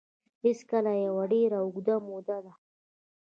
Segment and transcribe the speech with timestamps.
[0.43, 2.53] هېڅکله یوه ډېره اوږده موده ده